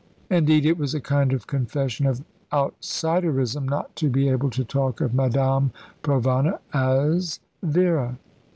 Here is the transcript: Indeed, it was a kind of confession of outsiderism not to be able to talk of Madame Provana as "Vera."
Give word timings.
Indeed, 0.31 0.65
it 0.65 0.79
was 0.79 0.95
a 0.95 0.99
kind 0.99 1.31
of 1.31 1.45
confession 1.45 2.07
of 2.07 2.23
outsiderism 2.51 3.67
not 3.69 3.95
to 3.97 4.09
be 4.09 4.29
able 4.29 4.49
to 4.49 4.63
talk 4.63 4.99
of 4.99 5.13
Madame 5.13 5.71
Provana 6.01 6.57
as 6.73 7.39
"Vera." 7.61 8.17